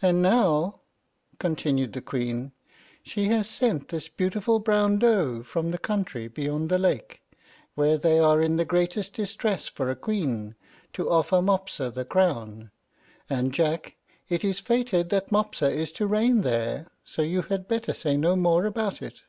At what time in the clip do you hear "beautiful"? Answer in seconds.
4.08-4.60